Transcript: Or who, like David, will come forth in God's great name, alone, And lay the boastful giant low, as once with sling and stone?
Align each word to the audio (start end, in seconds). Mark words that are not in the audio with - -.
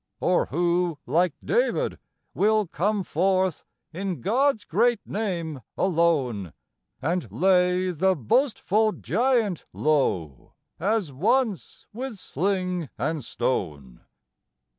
Or 0.19 0.47
who, 0.47 0.97
like 1.05 1.35
David, 1.45 1.99
will 2.33 2.65
come 2.65 3.03
forth 3.03 3.63
in 3.93 4.19
God's 4.21 4.65
great 4.65 4.99
name, 5.05 5.61
alone, 5.77 6.53
And 7.03 7.31
lay 7.31 7.91
the 7.91 8.15
boastful 8.15 8.93
giant 8.93 9.65
low, 9.73 10.55
as 10.79 11.11
once 11.11 11.85
with 11.93 12.15
sling 12.17 12.89
and 12.97 13.23
stone? 13.23 14.01